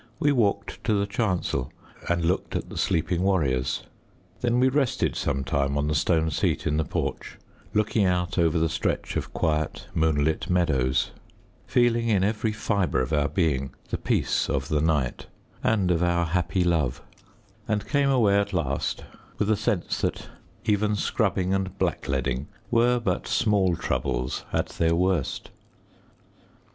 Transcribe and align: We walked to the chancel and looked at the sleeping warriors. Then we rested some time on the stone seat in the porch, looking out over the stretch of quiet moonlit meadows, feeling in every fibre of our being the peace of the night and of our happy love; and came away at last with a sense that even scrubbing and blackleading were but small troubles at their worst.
We 0.17 0.31
walked 0.31 0.83
to 0.85 0.95
the 0.95 1.05
chancel 1.05 1.71
and 2.09 2.25
looked 2.25 2.55
at 2.55 2.69
the 2.71 2.77
sleeping 2.79 3.21
warriors. 3.21 3.83
Then 4.39 4.59
we 4.59 4.67
rested 4.67 5.15
some 5.15 5.43
time 5.43 5.77
on 5.77 5.85
the 5.85 5.93
stone 5.93 6.31
seat 6.31 6.65
in 6.65 6.77
the 6.77 6.83
porch, 6.83 7.37
looking 7.75 8.05
out 8.05 8.39
over 8.39 8.57
the 8.57 8.67
stretch 8.67 9.15
of 9.15 9.31
quiet 9.31 9.85
moonlit 9.93 10.49
meadows, 10.49 11.11
feeling 11.67 12.09
in 12.09 12.23
every 12.23 12.51
fibre 12.51 12.99
of 12.99 13.13
our 13.13 13.27
being 13.29 13.75
the 13.89 13.99
peace 13.99 14.49
of 14.49 14.69
the 14.69 14.81
night 14.81 15.27
and 15.63 15.91
of 15.91 16.01
our 16.01 16.25
happy 16.25 16.63
love; 16.63 17.03
and 17.67 17.87
came 17.87 18.09
away 18.09 18.39
at 18.39 18.53
last 18.53 19.03
with 19.37 19.51
a 19.51 19.55
sense 19.55 20.01
that 20.01 20.29
even 20.65 20.95
scrubbing 20.95 21.53
and 21.53 21.77
blackleading 21.77 22.47
were 22.71 22.99
but 22.99 23.27
small 23.27 23.75
troubles 23.75 24.45
at 24.51 24.65
their 24.69 24.95
worst. 24.95 25.51